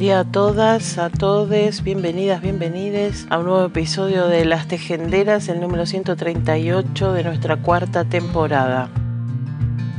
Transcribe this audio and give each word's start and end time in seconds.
Día 0.00 0.20
a 0.20 0.24
todas, 0.24 0.96
a 0.96 1.10
todos, 1.10 1.82
bienvenidas, 1.82 2.40
bienvenides 2.40 3.26
a 3.28 3.38
un 3.38 3.44
nuevo 3.44 3.66
episodio 3.66 4.28
de 4.28 4.46
Las 4.46 4.66
Tejenderas, 4.66 5.50
el 5.50 5.60
número 5.60 5.84
138 5.84 7.12
de 7.12 7.22
nuestra 7.22 7.58
cuarta 7.58 8.06
temporada. 8.06 8.88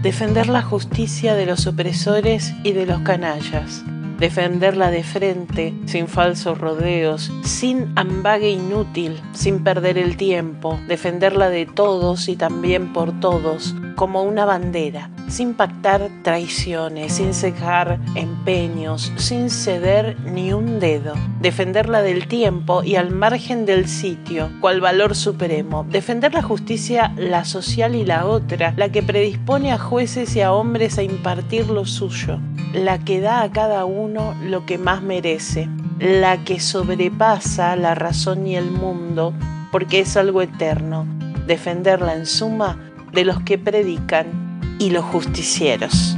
Defender 0.02 0.50
la 0.50 0.64
justicia 0.64 1.36
de 1.36 1.46
los 1.46 1.68
opresores 1.68 2.52
y 2.64 2.72
de 2.72 2.88
los 2.88 3.02
canallas. 3.02 3.84
Defenderla 4.18 4.90
de 4.90 5.04
frente, 5.04 5.76
sin 5.86 6.08
falsos 6.08 6.58
rodeos, 6.58 7.32
sin 7.44 7.92
ambague 7.96 8.50
inútil, 8.50 9.22
sin 9.34 9.64
perder 9.64 10.00
el 10.00 10.18
tiempo. 10.18 10.80
Defenderla 10.88 11.50
de 11.50 11.68
todos 11.68 12.28
y 12.28 12.36
también 12.36 12.92
por 12.92 13.20
todos, 13.20 13.76
como 13.96 14.24
una 14.24 14.46
bandera, 14.46 15.12
sin 15.28 15.54
pactar 15.54 16.10
traiciones, 16.24 17.14
sin 17.14 17.34
cejar 17.34 18.00
empeños, 18.16 19.12
sin 19.18 19.50
ceder 19.50 20.18
ni 20.22 20.54
un 20.54 20.80
dedo. 20.80 21.14
Defenderla 21.40 22.02
del 22.02 22.28
tiempo 22.28 22.84
y 22.84 22.96
al 22.96 23.12
margen 23.12 23.66
del 23.66 23.88
sitio, 23.88 24.50
cual 24.60 24.82
valor 24.82 25.16
supremo. 25.16 25.86
Defender 25.90 26.34
la 26.34 26.42
justicia, 26.42 27.14
la 27.18 27.46
social 27.46 27.96
y 27.96 28.06
la 28.06 28.26
otra, 28.26 28.74
la 28.78 28.90
que 28.90 29.04
predispone 29.04 29.72
a 29.72 29.78
jueces 29.78 30.36
y 30.36 30.42
a 30.42 30.54
hombres 30.54 30.98
a 30.98 31.04
impartir 31.04 31.68
lo 31.68 31.86
suyo, 31.86 32.40
la 32.74 33.00
que 33.00 33.22
da 33.22 33.42
a 33.42 33.52
cada 33.52 33.86
uno 33.86 34.36
lo 34.44 34.66
que 34.66 34.78
más 34.78 35.02
merece, 35.02 35.70
la 36.00 36.44
que 36.44 36.60
sobrepasa 36.60 37.76
la 37.76 37.96
razón 37.96 38.48
y 38.48 38.56
el 38.56 38.72
mundo, 38.72 39.34
porque 39.72 40.00
es 40.00 40.18
algo 40.18 40.42
eterno. 40.42 41.06
Defenderla 41.48 42.16
en 42.16 42.26
suma 42.26 42.78
de 43.14 43.26
los 43.26 43.42
que 43.42 43.58
predican 43.58 44.51
y 44.82 44.90
los 44.90 45.06
justicieros. 45.06 46.18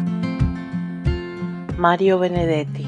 Mario 1.75 2.17
Benedetti 2.17 2.87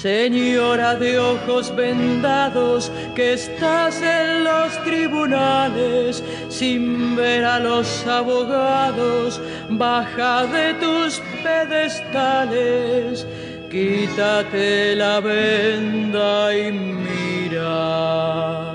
Señora 0.00 0.94
de 0.94 1.18
ojos 1.18 1.76
vendados, 1.76 2.90
que 3.14 3.34
estás 3.34 4.00
en 4.00 4.44
los 4.44 4.82
tribunales, 4.82 6.24
sin 6.48 7.14
ver 7.16 7.44
a 7.44 7.58
los 7.58 8.06
abogados, 8.06 9.38
baja 9.68 10.46
de 10.46 10.72
tus 10.80 11.20
pedestales, 11.42 13.26
quítate 13.70 14.96
la 14.96 15.20
venda 15.20 16.56
y 16.56 16.72
mira. 16.72 18.72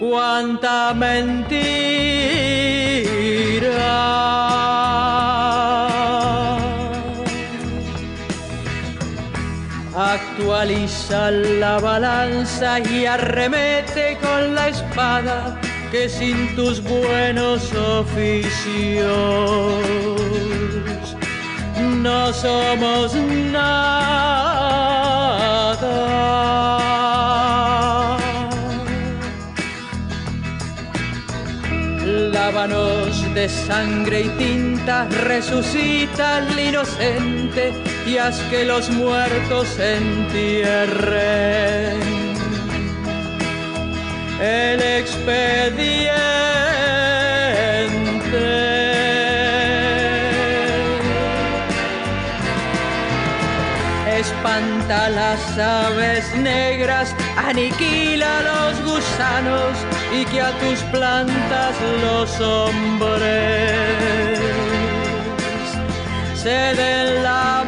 Cuánta 0.00 0.94
mentira. 0.94 1.26
Actualiza 9.94 11.30
la 11.30 11.78
balanza 11.78 12.80
y 12.80 13.06
arremete 13.06 14.18
con 14.20 14.54
la 14.54 14.68
espada 14.68 15.58
que 15.90 16.08
sin 16.08 16.54
tus 16.54 16.82
buenos 16.82 17.72
oficios 17.74 19.06
no 22.06 22.32
somos 22.32 23.14
nada. 23.56 24.36
Lávanos 32.32 33.34
de 33.34 33.48
sangre 33.48 34.20
y 34.22 34.28
tinta, 34.42 34.96
resucita 35.32 36.36
al 36.38 36.58
inocente 36.58 37.62
y 38.06 38.18
haz 38.18 38.38
que 38.50 38.64
los 38.64 38.88
muertos 38.90 39.66
entierren 39.78 41.16
el 44.40 44.80
expediente. 45.00 46.65
Espanta 54.36 55.08
las 55.08 55.58
aves 55.58 56.34
negras, 56.36 57.14
aniquila 57.36 58.42
los 58.42 58.84
gusanos 58.84 59.76
y 60.12 60.24
que 60.26 60.40
a 60.40 60.50
tus 60.58 60.78
plantas 60.92 61.74
los 62.02 62.40
hombres 62.40 64.38
se 66.34 66.50
den 66.50 67.22
la 67.22 67.64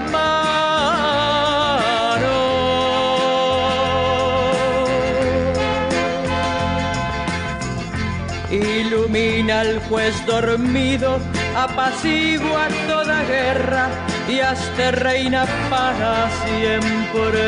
Ilumina 8.51 9.61
al 9.61 9.79
juez 9.89 10.15
dormido, 10.27 11.19
apacigua 11.55 12.69
toda 12.89 13.23
guerra 13.25 13.89
y 14.29 14.41
hazte 14.41 14.91
reina 14.93 15.47
para 15.71 16.29
siempre 16.45 17.39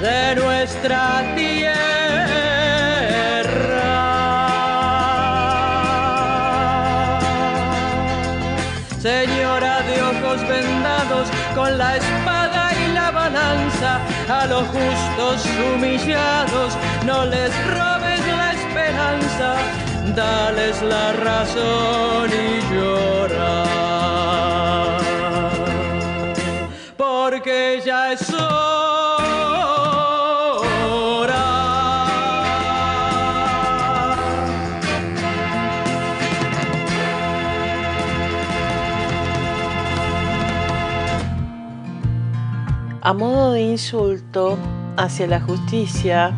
de 0.00 0.34
nuestra 0.36 1.22
tierra. 1.36 1.76
Señora 8.98 9.82
de 9.82 10.02
ojos 10.02 10.48
vendados, 10.48 11.28
con 11.54 11.76
la 11.76 11.96
espada 11.96 12.72
y 12.74 12.92
la 12.94 13.10
balanza, 13.10 14.00
a 14.28 14.46
los 14.46 14.66
justos 14.68 15.46
humillados, 15.64 16.76
no 17.04 17.26
les 17.26 17.52
robes 17.66 18.20
la 18.26 18.52
esperanza, 18.52 19.56
dales 20.16 20.82
la 20.82 21.12
razón 21.12 22.30
y 22.30 22.74
llora. 22.74 23.64
Porque 26.96 27.82
ya 27.84 28.12
es 28.12 28.32
hora. 28.32 28.56
A 43.02 43.12
modo 43.12 43.52
de 43.52 43.60
insulto 43.60 44.58
hacia 44.96 45.26
la 45.28 45.40
justicia, 45.40 46.34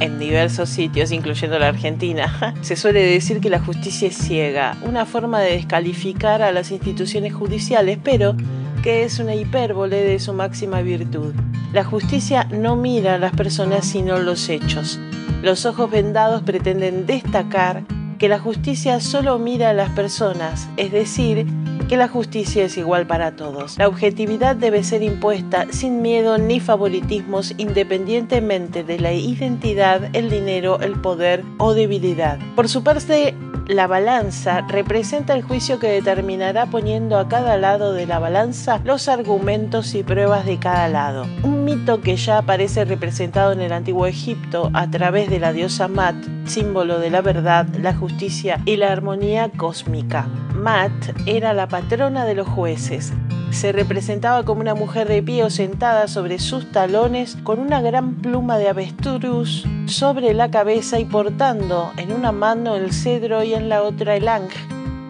en 0.00 0.18
diversos 0.18 0.68
sitios, 0.68 1.12
incluyendo 1.12 1.58
la 1.58 1.68
Argentina, 1.68 2.54
se 2.62 2.76
suele 2.76 3.02
decir 3.02 3.40
que 3.40 3.50
la 3.50 3.60
justicia 3.60 4.08
es 4.08 4.16
ciega, 4.16 4.76
una 4.82 5.06
forma 5.06 5.40
de 5.40 5.52
descalificar 5.52 6.42
a 6.42 6.52
las 6.52 6.70
instituciones 6.70 7.32
judiciales, 7.32 7.98
pero 8.02 8.34
que 8.82 9.04
es 9.04 9.18
una 9.18 9.34
hipérbole 9.34 10.02
de 10.02 10.18
su 10.18 10.32
máxima 10.32 10.80
virtud. 10.80 11.34
La 11.72 11.84
justicia 11.84 12.44
no 12.44 12.76
mira 12.76 13.14
a 13.14 13.18
las 13.18 13.32
personas 13.32 13.86
sino 13.86 14.18
los 14.18 14.48
hechos. 14.48 14.98
Los 15.42 15.66
ojos 15.66 15.90
vendados 15.90 16.42
pretenden 16.42 17.06
destacar 17.06 17.84
que 18.18 18.28
la 18.28 18.38
justicia 18.38 19.00
solo 19.00 19.38
mira 19.38 19.70
a 19.70 19.74
las 19.74 19.90
personas, 19.90 20.68
es 20.76 20.92
decir, 20.92 21.46
que 21.90 21.96
la 21.96 22.06
justicia 22.06 22.64
es 22.64 22.76
igual 22.76 23.08
para 23.08 23.34
todos. 23.34 23.76
La 23.76 23.88
objetividad 23.88 24.54
debe 24.54 24.84
ser 24.84 25.02
impuesta 25.02 25.66
sin 25.70 26.02
miedo 26.02 26.38
ni 26.38 26.60
favoritismos 26.60 27.52
independientemente 27.56 28.84
de 28.84 29.00
la 29.00 29.12
identidad, 29.12 30.08
el 30.12 30.30
dinero, 30.30 30.78
el 30.82 30.92
poder 30.92 31.42
o 31.58 31.74
debilidad. 31.74 32.38
Por 32.54 32.68
su 32.68 32.84
parte, 32.84 33.34
la 33.70 33.86
balanza 33.86 34.62
representa 34.62 35.32
el 35.32 35.42
juicio 35.42 35.78
que 35.78 35.86
determinará 35.86 36.66
poniendo 36.66 37.18
a 37.18 37.28
cada 37.28 37.56
lado 37.56 37.92
de 37.92 38.04
la 38.04 38.18
balanza 38.18 38.80
los 38.84 39.08
argumentos 39.08 39.94
y 39.94 40.02
pruebas 40.02 40.44
de 40.44 40.58
cada 40.58 40.88
lado. 40.88 41.24
Un 41.44 41.64
mito 41.64 42.00
que 42.00 42.16
ya 42.16 42.38
aparece 42.38 42.84
representado 42.84 43.52
en 43.52 43.60
el 43.60 43.72
antiguo 43.72 44.06
Egipto 44.06 44.70
a 44.74 44.90
través 44.90 45.30
de 45.30 45.38
la 45.38 45.52
diosa 45.52 45.86
Mat, 45.86 46.16
símbolo 46.46 46.98
de 46.98 47.10
la 47.10 47.20
verdad, 47.20 47.66
la 47.80 47.94
justicia 47.94 48.60
y 48.64 48.74
la 48.76 48.90
armonía 48.90 49.50
cósmica. 49.56 50.26
Mat 50.52 50.90
era 51.26 51.54
la 51.54 51.68
patrona 51.68 52.24
de 52.24 52.34
los 52.34 52.48
jueces. 52.48 53.12
Se 53.50 53.72
representaba 53.72 54.44
como 54.44 54.60
una 54.60 54.74
mujer 54.74 55.08
de 55.08 55.22
pie 55.22 55.44
o 55.44 55.50
sentada 55.50 56.08
sobre 56.08 56.38
sus 56.38 56.70
talones 56.70 57.36
con 57.42 57.58
una 57.58 57.80
gran 57.80 58.14
pluma 58.14 58.58
de 58.58 58.68
avestruz 58.68 59.64
sobre 59.86 60.32
la 60.34 60.50
cabeza 60.50 60.98
y 60.98 61.04
portando 61.04 61.92
en 61.96 62.12
una 62.12 62.32
mano 62.32 62.76
el 62.76 62.92
cedro 62.92 63.42
y 63.42 63.54
en 63.54 63.68
la 63.68 63.82
otra 63.82 64.16
el 64.16 64.28
ángel, 64.28 64.62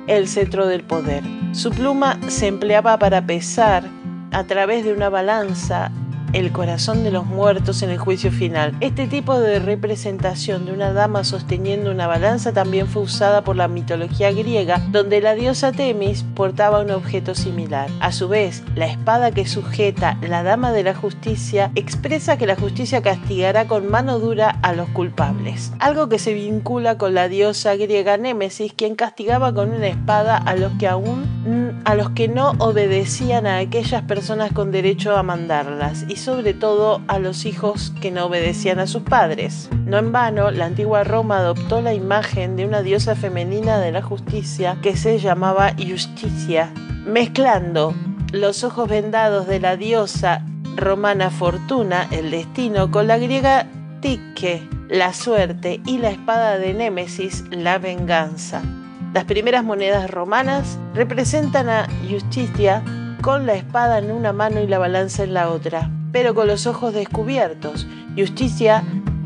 el 0.07 0.27
cetro 0.27 0.67
del 0.67 0.83
poder. 0.83 1.23
Su 1.53 1.71
pluma 1.71 2.19
se 2.29 2.47
empleaba 2.47 2.99
para 2.99 3.27
pesar 3.27 3.85
a 4.33 4.45
través 4.45 4.85
de 4.85 4.93
una 4.93 5.09
balanza 5.09 5.91
el 6.33 6.53
corazón 6.53 7.05
de 7.05 7.11
los 7.11 7.27
muertos 7.27 7.83
en 7.83 7.91
el 7.91 7.99
juicio 7.99 8.31
final. 8.31 8.75
Este 8.81 9.07
tipo 9.07 9.39
de 9.39 9.59
representación 9.59 10.67
de 10.67 10.73
una 10.73 10.93
dama 10.93 11.25
sosteniendo 11.25 11.91
una 11.91 12.07
balanza 12.07 12.53
también 12.53 12.87
fue 12.87 13.03
usada 13.03 13.43
por 13.43 13.57
la 13.57 13.69
mitología 13.69 14.33
griega, 14.33 14.83
donde 14.91 15.21
la 15.21 15.35
diosa 15.35 15.73
Temis 15.73 16.25
portaba 16.35 16.81
un 16.81 16.91
objeto 16.91 17.35
similar. 17.35 17.91
A 18.01 18.13
su 18.13 18.29
vez, 18.29 18.63
la 18.75 18.87
espada 18.87 19.31
que 19.31 19.47
sujeta 19.47 20.19
la 20.21 20.43
dama 20.43 20.73
de 20.73 20.83
la 20.83 20.95
justicia 20.95 21.71
expresa 21.75 22.39
que 22.39 22.47
la 22.47 22.57
justicia 22.57 23.03
castigará 23.03 23.67
con 23.67 23.89
mano 23.91 24.19
dura 24.19 24.59
a 24.63 24.73
los 24.73 24.89
culpables, 24.91 25.73
algo 25.79 26.09
que 26.09 26.19
se 26.19 26.35
vincula 26.35 26.99
con 26.99 27.15
la 27.15 27.29
diosa 27.29 27.75
griega 27.77 28.17
Némesis, 28.17 28.73
quien 28.73 28.95
castigaba 28.95 29.53
con 29.53 29.71
una 29.71 29.89
espada 29.89 30.37
a 30.37 30.55
los 30.55 30.73
que 30.79 30.89
aún 30.89 31.81
a 31.85 31.95
los 31.95 32.11
que 32.11 32.29
no 32.29 32.51
obedecían 32.59 33.47
a 33.47 33.59
aquellas 33.59 34.03
personas 34.03 34.53
con 34.53 34.71
derecho 34.71 35.17
a 35.17 35.23
mandarlas 35.23 36.05
sobre 36.21 36.55
todo 36.55 37.01
a 37.09 37.19
los 37.19 37.47
hijos 37.47 37.93
que 38.01 38.11
no 38.11 38.27
obedecían 38.27 38.79
a 38.79 38.87
sus 38.87 39.03
padres. 39.03 39.69
No 39.87 39.99
en 39.99 40.13
vano, 40.13 40.51
la 40.51 40.67
antigua 40.67 41.03
Roma 41.03 41.39
adoptó 41.39 41.81
la 41.81 41.95
imagen 41.95 42.57
de 42.57 42.67
una 42.67 42.83
diosa 42.83 43.17
femenina 43.17 43.79
de 43.79 43.91
la 43.91 44.03
justicia 44.03 44.77
que 44.83 44.97
se 44.97 45.19
llamaba 45.19 45.73
Justicia, 45.77 46.73
mezclando 47.07 47.95
los 48.33 48.63
ojos 48.65 48.89
vendados 48.89 49.47
de 49.47 49.61
la 49.61 49.77
diosa 49.77 50.45
romana 50.77 51.31
Fortuna, 51.31 52.07
el 52.11 52.31
destino, 52.31 52.91
con 52.91 53.07
la 53.07 53.19
griega 53.19 53.67
Tique, 54.01 54.69
la 54.89 55.13
suerte, 55.13 55.81
y 55.87 55.99
la 55.99 56.11
espada 56.11 56.59
de 56.59 56.75
Némesis, 56.75 57.45
la 57.51 57.79
venganza. 57.79 58.63
Las 59.15 59.25
primeras 59.25 59.65
monedas 59.65 60.11
romanas 60.11 60.79
representan 60.95 61.69
a 61.69 61.89
Justicia 62.09 62.83
con 63.23 63.47
la 63.47 63.55
espada 63.55 63.99
en 63.99 64.13
una 64.13 64.33
mano 64.33 64.61
y 64.61 64.67
la 64.67 64.79
balanza 64.79 65.25
en 65.25 65.35
la 65.35 65.51
otra 65.51 65.91
pero 66.13 66.35
con 66.35 66.47
los 66.47 66.67
ojos 66.67 66.95
descubiertos. 66.95 67.87
Justicia 68.17 68.85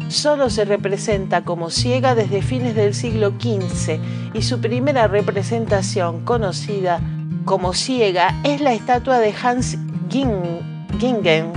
solo 0.09 0.51
se 0.51 0.65
representa 0.65 1.43
como 1.43 1.71
ciega 1.71 2.15
desde 2.15 2.43
fines 2.43 2.75
del 2.75 2.95
siglo 2.95 3.33
XV 3.41 3.99
y 4.35 4.43
su 4.43 4.61
primera 4.61 5.09
representación 5.09 6.25
conocida 6.25 7.01
como 7.45 7.75
ciega 7.75 8.41
es 8.45 8.61
la 8.61 8.73
estatua 8.73 9.19
de 9.19 9.35
Hans 9.43 9.79
Gingen 10.11 11.53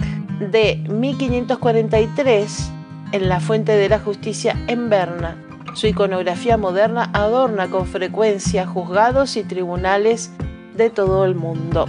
de 0.51 0.83
1543 0.89 2.71
en 3.11 3.29
la 3.29 3.39
Fuente 3.39 3.73
de 3.73 3.89
la 3.89 3.99
Justicia 3.99 4.55
en 4.67 4.89
Berna. 4.89 5.43
Su 5.73 5.87
iconografía 5.87 6.57
moderna 6.57 7.09
adorna 7.13 7.69
con 7.69 7.85
frecuencia 7.85 8.65
juzgados 8.65 9.37
y 9.37 9.43
tribunales 9.43 10.31
de 10.75 10.89
todo 10.89 11.25
el 11.25 11.35
mundo. 11.35 11.87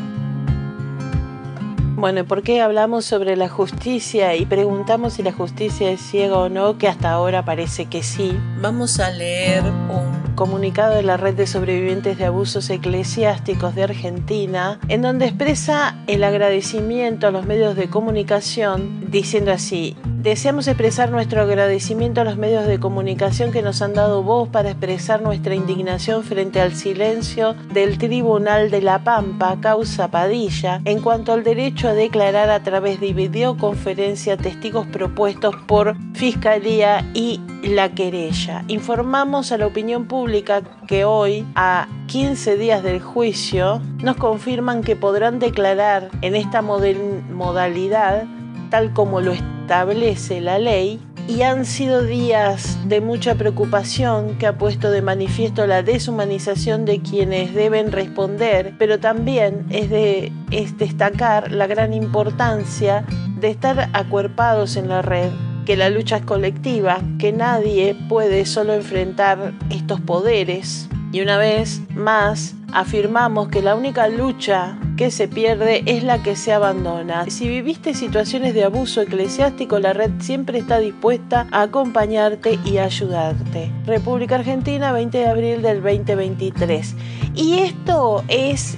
Bueno, 1.98 2.24
¿por 2.24 2.44
qué 2.44 2.60
hablamos 2.60 3.04
sobre 3.04 3.34
la 3.34 3.48
justicia 3.48 4.36
y 4.36 4.46
preguntamos 4.46 5.14
si 5.14 5.24
la 5.24 5.32
justicia 5.32 5.90
es 5.90 6.00
ciega 6.00 6.38
o 6.38 6.48
no? 6.48 6.78
Que 6.78 6.86
hasta 6.86 7.10
ahora 7.10 7.44
parece 7.44 7.86
que 7.86 8.04
sí. 8.04 8.38
Vamos 8.62 9.00
a 9.00 9.10
leer 9.10 9.64
un 9.64 10.36
comunicado 10.36 10.94
de 10.94 11.02
la 11.02 11.16
Red 11.16 11.34
de 11.34 11.48
Sobrevivientes 11.48 12.16
de 12.16 12.26
Abusos 12.26 12.70
Eclesiásticos 12.70 13.74
de 13.74 13.82
Argentina, 13.82 14.78
en 14.86 15.02
donde 15.02 15.26
expresa 15.26 15.98
el 16.06 16.22
agradecimiento 16.22 17.26
a 17.26 17.32
los 17.32 17.44
medios 17.46 17.74
de 17.74 17.90
comunicación, 17.90 19.10
diciendo 19.10 19.50
así, 19.50 19.96
Deseamos 20.18 20.66
expresar 20.66 21.12
nuestro 21.12 21.42
agradecimiento 21.42 22.20
a 22.20 22.24
los 22.24 22.36
medios 22.36 22.66
de 22.66 22.80
comunicación 22.80 23.52
que 23.52 23.62
nos 23.62 23.82
han 23.82 23.94
dado 23.94 24.24
voz 24.24 24.48
para 24.48 24.70
expresar 24.70 25.22
nuestra 25.22 25.54
indignación 25.54 26.24
frente 26.24 26.60
al 26.60 26.74
silencio 26.74 27.54
del 27.72 27.98
Tribunal 27.98 28.68
de 28.72 28.82
la 28.82 29.04
Pampa, 29.04 29.58
causa 29.60 30.10
Padilla, 30.10 30.80
en 30.84 31.00
cuanto 31.02 31.32
al 31.32 31.44
derecho 31.44 31.86
a 31.86 31.94
declarar 31.94 32.50
a 32.50 32.64
través 32.64 32.98
de 32.98 33.12
videoconferencia 33.12 34.36
testigos 34.36 34.88
propuestos 34.88 35.54
por 35.68 35.94
Fiscalía 36.14 37.08
y 37.14 37.40
la 37.62 37.94
querella. 37.94 38.64
Informamos 38.66 39.52
a 39.52 39.58
la 39.58 39.68
opinión 39.68 40.06
pública 40.06 40.62
que 40.88 41.04
hoy, 41.04 41.46
a 41.54 41.86
15 42.08 42.56
días 42.56 42.82
del 42.82 43.00
juicio, 43.00 43.80
nos 44.02 44.16
confirman 44.16 44.82
que 44.82 44.96
podrán 44.96 45.38
declarar 45.38 46.10
en 46.22 46.34
esta 46.34 46.60
modalidad 46.60 48.26
tal 48.70 48.92
como 48.92 49.20
lo 49.20 49.32
establece 49.32 50.40
la 50.40 50.58
ley 50.58 51.00
y 51.28 51.42
han 51.42 51.66
sido 51.66 52.02
días 52.02 52.78
de 52.88 53.02
mucha 53.02 53.34
preocupación 53.34 54.38
que 54.38 54.46
ha 54.46 54.56
puesto 54.56 54.90
de 54.90 55.02
manifiesto 55.02 55.66
la 55.66 55.82
deshumanización 55.82 56.86
de 56.86 57.02
quienes 57.02 57.54
deben 57.54 57.92
responder, 57.92 58.74
pero 58.78 58.98
también 58.98 59.66
es 59.68 59.90
de 59.90 60.32
es 60.50 60.78
destacar 60.78 61.52
la 61.52 61.66
gran 61.66 61.92
importancia 61.92 63.04
de 63.38 63.50
estar 63.50 63.90
acuerpados 63.92 64.76
en 64.76 64.88
la 64.88 65.02
red, 65.02 65.30
que 65.66 65.76
la 65.76 65.90
lucha 65.90 66.16
es 66.16 66.24
colectiva, 66.24 66.98
que 67.18 67.32
nadie 67.32 67.94
puede 68.08 68.46
solo 68.46 68.72
enfrentar 68.72 69.52
estos 69.68 70.00
poderes. 70.00 70.88
Y 71.12 71.20
una 71.20 71.36
vez 71.36 71.82
más 71.94 72.54
afirmamos 72.72 73.48
que 73.48 73.62
la 73.62 73.74
única 73.74 74.08
lucha 74.08 74.78
que 74.96 75.10
se 75.10 75.28
pierde 75.28 75.82
es 75.86 76.02
la 76.02 76.22
que 76.22 76.36
se 76.36 76.52
abandona. 76.52 77.28
Si 77.30 77.48
viviste 77.48 77.94
situaciones 77.94 78.54
de 78.54 78.64
abuso 78.64 79.00
eclesiástico, 79.00 79.78
la 79.78 79.92
red 79.92 80.10
siempre 80.18 80.58
está 80.58 80.78
dispuesta 80.78 81.46
a 81.52 81.62
acompañarte 81.62 82.58
y 82.64 82.78
ayudarte. 82.78 83.70
República 83.86 84.34
Argentina, 84.34 84.92
20 84.92 85.18
de 85.18 85.26
abril 85.26 85.62
del 85.62 85.82
2023. 85.82 86.96
Y 87.34 87.58
esto 87.58 88.24
es 88.28 88.76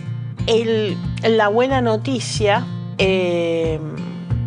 la 1.22 1.48
buena 1.48 1.80
noticia, 1.80 2.66
eh, 2.98 3.80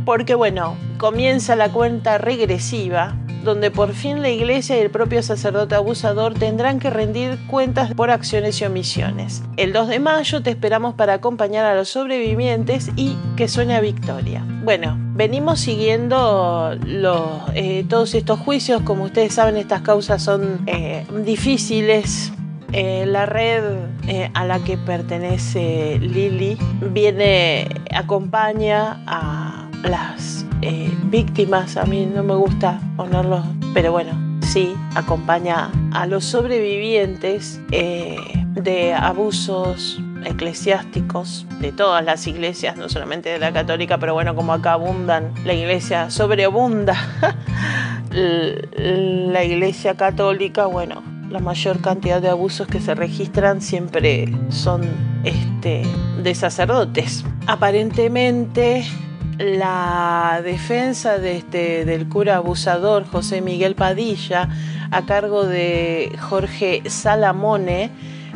porque 0.05 0.35
bueno, 0.35 0.75
comienza 0.97 1.55
la 1.55 1.69
cuenta 1.71 2.17
regresiva 2.17 3.15
donde 3.43 3.71
por 3.71 3.93
fin 3.93 4.21
la 4.21 4.29
iglesia 4.29 4.77
y 4.77 4.81
el 4.81 4.89
propio 4.89 5.21
sacerdote 5.21 5.75
abusador 5.75 6.33
tendrán 6.33 6.79
que 6.79 6.89
rendir 6.89 7.37
cuentas 7.47 7.93
por 7.93 8.09
acciones 8.09 8.59
y 8.61 8.65
omisiones. 8.65 9.43
El 9.57 9.73
2 9.73 9.89
de 9.89 9.99
mayo 9.99 10.41
te 10.41 10.49
esperamos 10.49 10.95
para 10.95 11.13
acompañar 11.13 11.65
a 11.65 11.75
los 11.75 11.89
sobrevivientes 11.89 12.89
y 12.95 13.17
que 13.35 13.47
suene 13.47 13.75
a 13.75 13.81
victoria. 13.81 14.45
Bueno, 14.63 14.97
venimos 15.13 15.59
siguiendo 15.59 16.75
eh, 17.53 17.85
todos 17.89 18.15
estos 18.15 18.39
juicios, 18.39 18.81
como 18.81 19.03
ustedes 19.03 19.33
saben 19.33 19.57
estas 19.57 19.81
causas 19.81 20.23
son 20.23 20.61
eh, 20.67 21.05
difíciles, 21.25 22.31
eh, 22.71 23.05
la 23.05 23.25
red 23.25 23.63
a 24.33 24.45
la 24.45 24.59
que 24.59 24.77
pertenece 24.77 25.99
Lili 25.99 26.57
viene, 26.91 27.67
acompaña 27.91 29.03
a 29.05 29.69
las 29.83 30.42
eh, 30.65 30.89
víctimas, 31.09 31.75
a 31.75 31.83
mí 31.83 32.05
no 32.05 32.23
me 32.23 32.35
gusta 32.35 32.79
ponerlos, 32.95 33.45
pero 33.73 33.91
bueno, 33.91 34.39
sí, 34.41 34.73
acompaña 34.95 35.69
a 35.91 36.07
los 36.07 36.23
sobrevivientes 36.23 37.59
eh, 37.71 38.15
de 38.53 38.93
abusos 38.93 39.99
eclesiásticos 40.23 41.45
de 41.59 41.73
todas 41.73 42.05
las 42.05 42.27
iglesias, 42.27 42.77
no 42.77 42.87
solamente 42.87 43.27
de 43.27 43.39
la 43.39 43.51
católica, 43.51 43.97
pero 43.97 44.13
bueno, 44.13 44.35
como 44.35 44.53
acá 44.53 44.71
abundan, 44.71 45.33
la 45.43 45.53
iglesia 45.53 46.09
sobreabunda, 46.09 46.95
la 48.11 49.43
iglesia 49.43 49.95
católica, 49.95 50.67
bueno, 50.67 51.03
la 51.29 51.39
mayor 51.39 51.81
cantidad 51.81 52.21
de 52.21 52.29
abusos 52.29 52.67
que 52.67 52.79
se 52.79 52.95
registran 52.95 53.61
siempre 53.61 54.33
son 54.47 54.83
este, 55.25 55.83
de 56.23 56.35
sacerdotes. 56.35 57.25
Aparentemente 57.47 58.85
la 59.37 60.41
defensa 60.43 61.17
de 61.17 61.37
este, 61.37 61.85
del 61.85 62.07
cura 62.07 62.37
abusador 62.37 63.05
José 63.05 63.41
Miguel 63.41 63.75
Padilla, 63.75 64.49
a 64.91 65.05
cargo 65.05 65.45
de 65.45 66.11
Jorge 66.19 66.83
Salamone, 66.87 67.91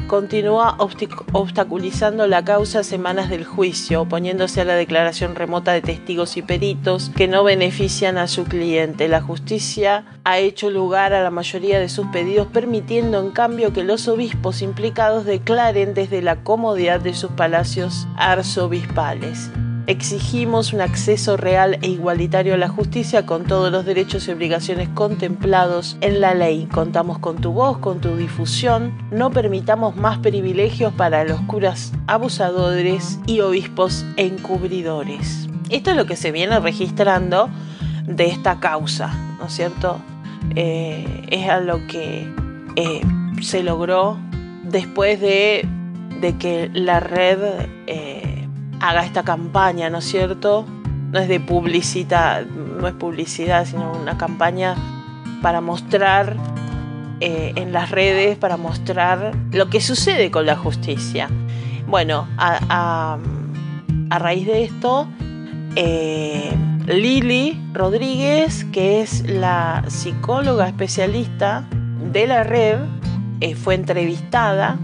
continúa 0.08 0.78
obstaculizando 0.80 2.28
la 2.28 2.44
causa 2.44 2.84
semanas 2.84 3.30
del 3.30 3.44
juicio, 3.44 4.02
oponiéndose 4.02 4.62
a 4.62 4.66
la 4.66 4.76
declaración 4.76 5.36
remota 5.36 5.74
de 5.74 5.82
testigos 5.82 6.38
y 6.38 6.42
peritos 6.42 7.12
que 7.16 7.28
no 7.28 7.44
benefician 7.44 8.18
a 8.18 8.28
su 8.28 8.46
cliente. 8.46 9.10
La 9.10 9.22
justicia 9.22 10.06
ha 10.24 10.40
hecho 10.40 10.70
lugar 10.70 11.14
a 11.14 11.22
la 11.22 11.30
mayoría 11.30 11.80
de 11.80 11.90
sus 11.90 12.08
pedidos, 12.08 12.48
permitiendo 12.48 13.20
en 13.20 13.32
cambio 13.32 13.74
que 13.74 13.84
los 13.84 14.08
obispos 14.08 14.62
implicados 14.62 15.26
declaren 15.26 15.94
desde 15.94 16.22
la 16.22 16.44
comodidad 16.44 17.02
de 17.02 17.14
sus 17.14 17.32
palacios 17.32 18.08
arzobispales. 18.16 19.52
Exigimos 19.88 20.74
un 20.74 20.82
acceso 20.82 21.38
real 21.38 21.80
e 21.82 21.88
igualitario 21.88 22.56
a 22.56 22.58
la 22.58 22.68
justicia 22.68 23.26
con 23.26 23.46
todos 23.46 23.72
los 23.72 23.86
derechos 23.86 24.28
y 24.28 24.32
obligaciones 24.32 24.90
contemplados 24.90 25.96
en 26.02 26.20
la 26.20 26.34
ley. 26.34 26.68
Contamos 26.70 27.20
con 27.20 27.38
tu 27.38 27.54
voz, 27.54 27.78
con 27.78 28.02
tu 28.02 28.18
difusión. 28.18 28.92
No 29.12 29.32
permitamos 29.32 29.96
más 29.96 30.18
privilegios 30.18 30.92
para 30.92 31.24
los 31.24 31.40
curas 31.44 31.94
abusadores 32.06 33.18
y 33.28 33.40
obispos 33.40 34.06
encubridores. 34.18 35.48
Esto 35.70 35.92
es 35.92 35.96
lo 35.96 36.06
que 36.06 36.18
se 36.18 36.34
viene 36.34 36.60
registrando 36.60 37.50
de 38.06 38.26
esta 38.26 38.60
causa, 38.60 39.14
¿no 39.40 39.46
es 39.46 39.54
cierto? 39.54 40.02
Eh, 40.58 41.28
es 41.30 41.48
a 41.48 41.62
lo 41.62 41.88
que 41.88 42.28
eh, 42.76 43.02
se 43.42 43.64
logró 43.64 44.18
después 44.64 45.22
de, 45.22 45.66
que 46.40 46.70
la 46.74 47.00
red 47.00 47.40
eh, 47.88 48.27
haga 48.80 49.06
esta 49.06 49.24
campaña, 49.24 49.90
¿no 49.90 50.00
es 50.00 50.06
cierto? 50.06 50.66
No 51.12 51.20
es 51.20 51.28
de 51.28 51.40
publicidad, 51.40 52.46
no 52.46 52.88
es 52.88 52.94
publicidad, 52.94 53.66
sino 53.66 53.92
una 53.94 54.18
campaña 54.18 54.76
para 55.42 55.62
mostrar 55.62 56.36
eh, 57.20 57.54
en 57.56 57.72
las 57.72 57.92
redes, 57.92 58.38
para 58.38 58.58
mostrar 58.58 59.34
lo 59.52 59.70
que 59.70 59.82
sucede 59.82 60.32
con 60.32 60.46
la 60.46 60.56
justicia. 60.56 61.30
Bueno, 61.88 62.28
a, 62.38 63.18
raíz 64.10 64.46
de 64.46 64.64
esto, 64.64 65.08
eh, 65.76 66.52
Lili 66.86 67.62
Rodríguez, 67.74 68.66
que 68.66 69.02
es 69.02 69.30
la 69.30 69.84
psicóloga 69.88 70.68
especialista 70.68 71.66
de 72.12 72.28
la 72.28 72.44
red, 72.44 72.78
eh, 73.40 73.56
fue 73.56 73.76
entrevistada 73.76 74.78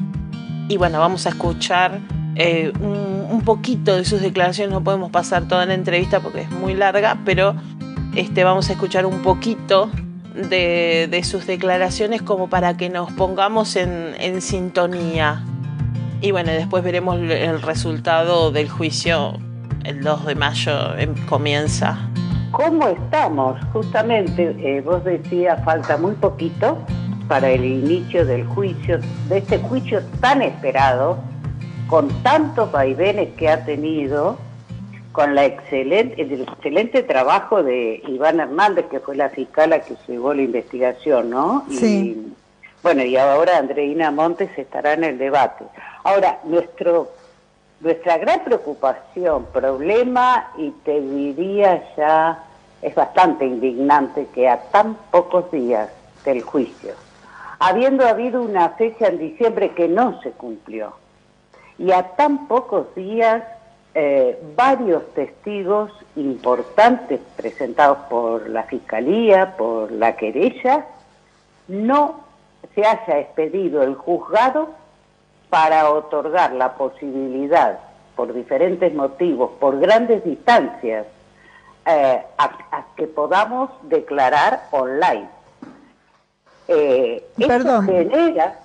y 0.69 0.77
bueno, 0.77 0.99
vamos 0.99 1.25
a 1.25 1.29
escuchar 1.29 1.99
eh, 2.35 2.71
un, 2.79 3.12
poquito 3.43 3.95
de 3.95 4.05
sus 4.05 4.21
declaraciones, 4.21 4.73
no 4.73 4.83
podemos 4.83 5.11
pasar 5.11 5.47
toda 5.47 5.65
la 5.65 5.73
entrevista 5.73 6.19
porque 6.19 6.41
es 6.41 6.51
muy 6.51 6.73
larga, 6.73 7.19
pero 7.25 7.55
este, 8.15 8.43
vamos 8.43 8.69
a 8.69 8.73
escuchar 8.73 9.05
un 9.05 9.21
poquito 9.21 9.89
de, 10.35 11.21
sus 11.23 11.45
declaraciones 11.45 12.21
como 12.21 12.49
para 12.49 12.75
que 12.75 12.89
nos 12.89 13.11
pongamos 13.11 13.75
en, 13.75 14.41
sintonía. 14.41 15.43
Y 16.21 16.31
bueno, 16.31 16.51
después 16.51 16.83
veremos 16.83 17.17
el 17.17 17.61
resultado 17.61 18.51
del 18.51 18.69
juicio 18.69 19.39
el 19.83 20.01
2 20.01 20.25
de 20.25 20.35
mayo 20.35 20.97
em, 20.97 21.13
comienza. 21.25 22.09
¿Cómo 22.51 22.87
estamos? 22.87 23.59
Justamente, 23.73 24.55
eh, 24.59 24.81
vos 24.81 25.03
decías, 25.03 25.63
falta 25.65 25.97
muy 25.97 26.13
poquito 26.13 26.77
para 27.27 27.49
el 27.49 27.65
inicio 27.65 28.25
del 28.25 28.45
juicio, 28.45 28.99
de 29.27 29.39
este 29.39 29.57
juicio 29.57 30.01
tan 30.19 30.41
esperado, 30.41 31.17
con 31.93 32.09
tantos 32.23 32.71
vaivenes 32.71 33.35
que 33.35 33.47
ha 33.49 33.65
tenido, 33.65 34.39
con 35.11 35.35
la 35.35 35.45
excelente, 35.45 36.19
el 36.19 36.41
excelente 36.41 37.03
trabajo 37.03 37.61
de 37.61 38.01
Iván 38.07 38.39
Hernández, 38.39 38.87
que 38.89 38.99
fue 38.99 39.15
la 39.15 39.29
fiscala 39.29 39.79
que 39.79 39.95
llevó 40.07 40.33
la 40.33 40.41
investigación, 40.41 41.29
¿no? 41.29 41.63
Sí. 41.69 42.17
Y, 42.17 42.33
bueno, 42.81 43.03
y 43.03 43.15
ahora 43.15 43.59
Andreina 43.59 44.09
Montes 44.09 44.49
estará 44.57 44.93
en 44.93 45.03
el 45.03 45.19
debate. 45.19 45.65
Ahora, 46.03 46.39
nuestro, 46.45 47.11
nuestra 47.79 48.17
gran 48.17 48.43
preocupación, 48.43 49.45
problema, 49.53 50.49
y 50.57 50.71
te 50.83 50.99
diría 50.99 51.83
ya, 51.95 52.43
es 52.81 52.95
bastante 52.95 53.45
indignante 53.45 54.25
que 54.33 54.49
a 54.49 54.59
tan 54.71 54.95
pocos 55.11 55.51
días 55.51 55.91
del 56.25 56.41
juicio, 56.41 56.95
habiendo 57.59 58.07
habido 58.07 58.41
una 58.41 58.69
fecha 58.69 59.09
en 59.09 59.19
diciembre 59.19 59.75
que 59.75 59.87
no 59.87 60.19
se 60.23 60.31
cumplió, 60.31 61.02
y 61.77 61.91
a 61.91 62.15
tan 62.15 62.47
pocos 62.47 62.93
días 62.95 63.43
eh, 63.95 64.41
varios 64.55 65.05
testigos 65.13 65.91
importantes 66.15 67.19
presentados 67.35 67.99
por 68.09 68.49
la 68.49 68.63
Fiscalía, 68.63 69.55
por 69.55 69.91
la 69.91 70.15
querella, 70.15 70.87
no 71.67 72.21
se 72.73 72.85
haya 72.85 73.19
expedido 73.19 73.83
el 73.83 73.95
juzgado 73.95 74.69
para 75.49 75.91
otorgar 75.91 76.53
la 76.53 76.73
posibilidad, 76.73 77.77
por 78.15 78.33
diferentes 78.33 78.93
motivos, 78.93 79.51
por 79.59 79.79
grandes 79.79 80.23
distancias, 80.23 81.05
eh, 81.85 82.23
a, 82.37 82.85
que 82.95 83.05
podamos 83.05 83.69
declarar 83.83 84.63
online. 84.71 85.29
Eh, 86.67 87.23
Perdón. 87.47 87.85
genera, 87.85 88.59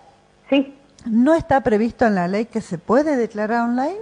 sí. 0.48 0.77
¿No 1.06 1.34
está 1.34 1.60
previsto 1.62 2.06
en 2.06 2.14
la 2.14 2.28
ley 2.28 2.46
que 2.46 2.60
se 2.60 2.78
puede 2.78 3.16
declarar 3.16 3.62
online? 3.62 3.98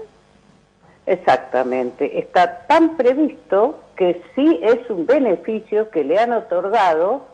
Exactamente, 1.06 2.18
está 2.18 2.66
tan 2.66 2.96
previsto 2.96 3.80
que 3.94 4.22
sí 4.34 4.58
es 4.62 4.90
un 4.90 5.06
beneficio 5.06 5.88
que 5.90 6.02
le 6.02 6.18
han 6.18 6.32
otorgado 6.32 7.26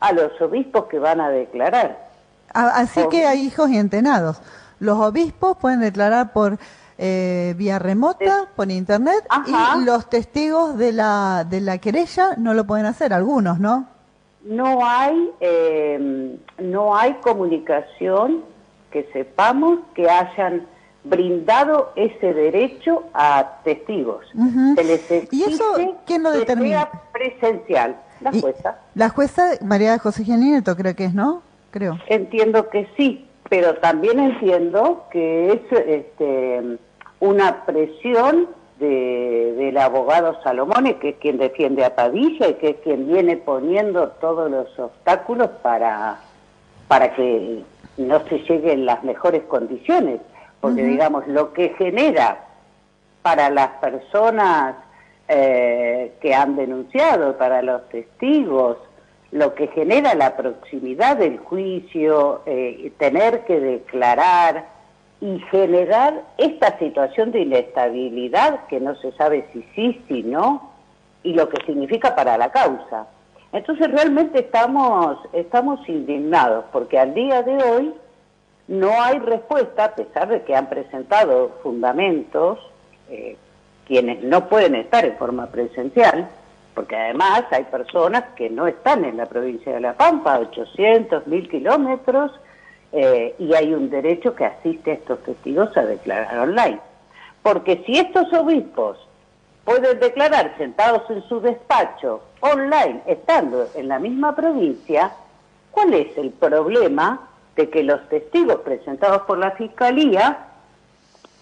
a 0.00 0.12
los 0.12 0.40
obispos 0.40 0.86
que 0.86 0.98
van 0.98 1.20
a 1.20 1.28
declarar. 1.28 2.08
Así 2.54 3.00
que 3.10 3.26
hay 3.26 3.40
hijos 3.42 3.70
y 3.70 3.76
entenados. 3.76 4.40
Los 4.80 4.98
obispos 4.98 5.58
pueden 5.58 5.80
declarar 5.80 6.32
por 6.32 6.58
eh, 6.96 7.54
vía 7.56 7.78
remota, 7.78 8.48
por 8.56 8.70
internet, 8.70 9.26
y 9.46 9.84
los 9.84 10.08
testigos 10.08 10.78
de 10.78 10.92
la, 10.92 11.46
de 11.48 11.60
la 11.60 11.78
querella 11.78 12.34
no 12.38 12.54
lo 12.54 12.66
pueden 12.66 12.86
hacer, 12.86 13.12
algunos, 13.12 13.60
¿no? 13.60 13.86
No 14.42 14.80
hay, 14.82 15.30
eh, 15.40 16.38
no 16.58 16.96
hay 16.96 17.14
comunicación 17.14 18.42
que 18.90 19.08
sepamos 19.12 19.80
que 19.94 20.08
hayan 20.08 20.66
brindado 21.04 21.92
ese 21.96 22.34
derecho 22.34 23.04
a 23.14 23.60
testigos. 23.64 24.26
Se 24.74 24.84
les 24.84 25.32
¿Y 25.32 25.44
eso 25.44 25.64
quién 26.04 26.22
lo 26.22 26.30
determina? 26.30 26.88
presencial, 27.12 27.96
la 28.20 28.32
jueza. 28.32 28.78
La 28.94 29.08
jueza 29.08 29.52
María 29.62 29.98
José 29.98 30.24
Gianieto 30.24 30.76
creo 30.76 30.94
que 30.94 31.06
es, 31.06 31.14
¿no? 31.14 31.42
Creo. 31.70 31.98
Entiendo 32.06 32.68
que 32.68 32.88
sí, 32.96 33.26
pero 33.48 33.76
también 33.76 34.18
entiendo 34.18 35.06
que 35.10 35.52
es 35.52 35.78
este, 35.86 36.78
una 37.20 37.64
presión 37.64 38.48
de, 38.78 39.54
del 39.56 39.78
abogado 39.78 40.42
Salomone, 40.42 40.98
que 40.98 41.10
es 41.10 41.16
quien 41.16 41.38
defiende 41.38 41.84
a 41.84 41.94
Padilla 41.94 42.48
y 42.48 42.54
que 42.54 42.70
es 42.70 42.76
quien 42.82 43.06
viene 43.06 43.36
poniendo 43.36 44.08
todos 44.20 44.50
los 44.50 44.78
obstáculos 44.78 45.48
para, 45.62 46.18
para 46.88 47.14
que 47.14 47.62
no 48.00 48.26
se 48.28 48.38
llegue 48.40 48.72
en 48.72 48.86
las 48.86 49.02
mejores 49.04 49.42
condiciones, 49.44 50.20
porque 50.60 50.82
digamos, 50.82 51.26
lo 51.26 51.52
que 51.52 51.70
genera 51.70 52.44
para 53.22 53.50
las 53.50 53.68
personas 53.80 54.76
eh, 55.28 56.12
que 56.20 56.34
han 56.34 56.56
denunciado, 56.56 57.36
para 57.38 57.62
los 57.62 57.88
testigos, 57.88 58.78
lo 59.32 59.54
que 59.54 59.68
genera 59.68 60.14
la 60.14 60.36
proximidad 60.36 61.16
del 61.16 61.38
juicio, 61.38 62.42
eh, 62.46 62.92
tener 62.98 63.44
que 63.44 63.60
declarar 63.60 64.66
y 65.20 65.38
generar 65.50 66.22
esta 66.38 66.78
situación 66.78 67.30
de 67.30 67.40
inestabilidad 67.42 68.66
que 68.66 68.80
no 68.80 68.96
se 68.96 69.12
sabe 69.12 69.46
si 69.52 69.64
sí, 69.74 70.02
si 70.08 70.22
no, 70.22 70.72
y 71.22 71.34
lo 71.34 71.48
que 71.48 71.64
significa 71.64 72.14
para 72.14 72.38
la 72.38 72.50
causa. 72.50 73.06
Entonces 73.52 73.90
realmente 73.90 74.38
estamos, 74.38 75.88
indignados 75.88 76.64
porque 76.72 76.98
al 76.98 77.14
día 77.14 77.42
de 77.42 77.56
hoy 77.62 77.94
no 78.68 79.02
hay 79.02 79.18
respuesta, 79.18 79.86
a 79.86 79.94
pesar 79.94 80.28
de 80.28 80.42
que 80.42 80.54
han 80.54 80.68
presentado 80.68 81.58
fundamentos 81.62 82.58
eh, 83.08 83.36
quienes 83.86 84.22
no 84.22 84.48
pueden 84.48 84.76
estar 84.76 85.04
en 85.04 85.16
forma 85.16 85.46
presencial, 85.46 86.28
porque 86.74 86.94
además 86.94 87.42
hay 87.50 87.64
personas 87.64 88.24
que 88.36 88.48
no 88.48 88.68
están 88.68 89.04
en 89.04 89.16
la 89.16 89.26
provincia 89.26 89.74
de 89.74 89.80
La 89.80 89.94
Pampa, 89.94 90.38
800, 90.38 91.26
1000 91.26 91.48
kilómetros, 91.48 92.30
eh, 92.92 93.34
y 93.38 93.52
hay 93.54 93.74
un 93.74 93.90
derecho 93.90 94.36
que 94.36 94.44
asiste 94.44 94.92
a 94.92 94.94
estos 94.94 95.20
testigos 95.24 95.76
a 95.76 95.84
declarar 95.84 96.38
online. 96.38 96.78
Porque 97.42 97.82
si 97.84 97.98
estos 97.98 98.32
obispos 98.32 98.98
pueden 99.64 100.00
declarar 100.00 100.54
sentados 100.58 101.02
en 101.10 101.22
su 101.28 101.40
despacho 101.40 102.22
online, 102.40 103.02
estando 103.06 103.68
en 103.74 103.88
la 103.88 103.98
misma 103.98 104.34
provincia, 104.34 105.12
¿cuál 105.70 105.94
es 105.94 106.16
el 106.16 106.30
problema 106.30 107.28
de 107.56 107.68
que 107.68 107.82
los 107.82 108.08
testigos 108.08 108.60
presentados 108.60 109.22
por 109.22 109.38
la 109.38 109.52
Fiscalía 109.52 110.46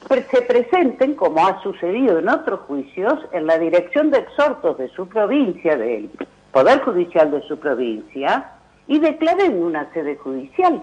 se 0.08 0.42
presenten, 0.42 1.14
como 1.14 1.46
ha 1.46 1.62
sucedido 1.62 2.18
en 2.18 2.28
otros 2.28 2.60
juicios, 2.60 3.18
en 3.32 3.46
la 3.46 3.58
dirección 3.58 4.10
de 4.10 4.18
exhortos 4.18 4.78
de 4.78 4.88
su 4.90 5.06
provincia, 5.08 5.76
del 5.76 6.10
Poder 6.52 6.80
Judicial 6.82 7.30
de 7.30 7.42
su 7.42 7.58
provincia, 7.58 8.52
y 8.86 8.98
declaren 8.98 9.62
una 9.62 9.92
sede 9.92 10.16
judicial. 10.16 10.82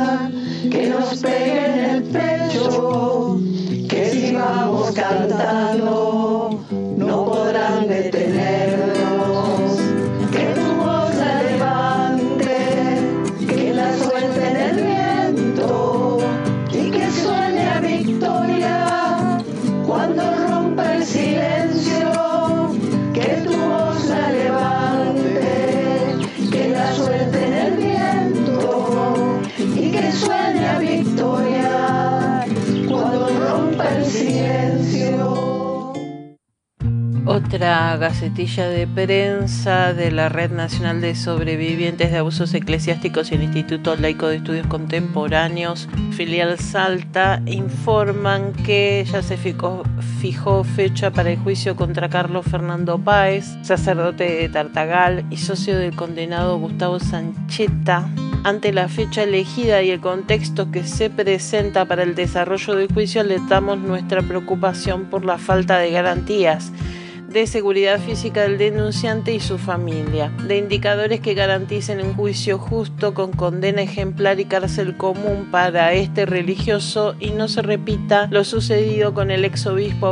que 0.71 0.87
nos 0.87 1.19
pegue 1.19 1.65
en 1.65 1.79
el 1.79 2.03
pecho, 2.03 3.39
que 3.89 4.09
si 4.09 4.33
vamos 4.33 4.91
cantando 4.91 6.20
Otra 37.53 37.97
gacetilla 37.97 38.69
de 38.69 38.87
prensa 38.87 39.93
de 39.93 40.09
la 40.09 40.29
Red 40.29 40.51
Nacional 40.51 41.01
de 41.01 41.15
Sobrevivientes 41.15 42.09
de 42.09 42.19
Abusos 42.19 42.53
Eclesiásticos 42.53 43.29
y 43.29 43.35
el 43.35 43.43
Instituto 43.43 43.93
Laico 43.97 44.29
de 44.29 44.37
Estudios 44.37 44.67
Contemporáneos, 44.67 45.89
filial 46.11 46.57
Salta, 46.59 47.41
informan 47.45 48.53
que 48.53 49.05
ya 49.05 49.21
se 49.21 49.35
fijó, 49.35 49.83
fecha 50.63 51.11
para 51.11 51.31
el 51.31 51.39
juicio 51.39 51.75
contra 51.75 52.07
Carlos 52.07 52.45
Fernando 52.49 52.97
Páez, 52.97 53.57
sacerdote 53.63 54.23
de 54.23 54.47
Tartagal 54.47 55.25
y 55.29 55.35
socio 55.35 55.77
del 55.77 55.93
condenado 55.93 56.57
Gustavo 56.57 57.01
Sancheta. 57.01 58.07
Ante 58.45 58.71
la 58.71 58.87
fecha 58.87 59.23
elegida 59.23 59.83
y 59.83 59.91
el 59.91 59.99
contexto 59.99 60.71
que 60.71 60.85
se 60.85 61.09
presenta 61.09 61.83
para 61.83 62.03
el 62.03 62.15
desarrollo 62.15 62.75
del 62.75 62.93
juicio, 62.93 63.19
alertamos 63.19 63.77
nuestra 63.77 64.21
preocupación 64.21 65.09
por 65.09 65.25
la 65.25 65.37
falta 65.37 65.79
de 65.79 65.91
garantías 65.91 66.71
de 67.31 67.47
seguridad 67.47 67.99
física 67.99 68.41
del 68.41 68.57
denunciante 68.57 69.33
y 69.33 69.39
su 69.39 69.57
familia, 69.57 70.31
de 70.47 70.57
indicadores 70.57 71.21
que 71.21 71.33
garanticen 71.33 72.01
un 72.01 72.13
juicio 72.13 72.57
justo 72.57 73.13
con 73.13 73.31
condena 73.31 73.81
ejemplar 73.81 74.39
y 74.39 74.45
cárcel 74.45 74.97
común 74.97 75.47
para 75.49 75.93
este 75.93 76.25
religioso 76.25 77.15
y 77.19 77.31
no 77.31 77.47
se 77.47 77.61
repita 77.61 78.27
lo 78.31 78.43
sucedido 78.43 79.13
con 79.13 79.31
el 79.31 79.45
ex 79.45 79.65
obispo 79.65 80.07